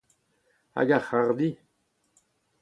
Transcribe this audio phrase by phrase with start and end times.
[0.75, 1.51] Hag ar c’harrdi?